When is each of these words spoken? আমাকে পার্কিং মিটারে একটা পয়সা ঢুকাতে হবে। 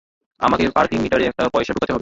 আমাকে 0.39 0.63
পার্কিং 0.69 0.97
মিটারে 0.99 1.23
একটা 1.25 1.43
পয়সা 1.53 1.71
ঢুকাতে 1.73 1.79
হবে। 1.79 1.89